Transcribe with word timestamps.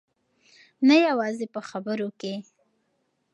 نه 0.87 0.95
یوازې 1.07 1.45
په 1.53 1.61
خبرو 1.69 2.07
کې. 2.19 2.33